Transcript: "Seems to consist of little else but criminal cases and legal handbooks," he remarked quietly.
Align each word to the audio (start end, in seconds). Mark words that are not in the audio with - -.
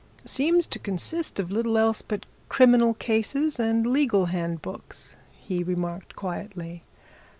"Seems 0.25 0.65
to 0.65 0.79
consist 0.79 1.39
of 1.39 1.51
little 1.51 1.77
else 1.77 2.01
but 2.01 2.25
criminal 2.49 2.95
cases 2.95 3.59
and 3.59 3.85
legal 3.85 4.25
handbooks," 4.25 5.15
he 5.31 5.61
remarked 5.61 6.15
quietly. 6.15 6.81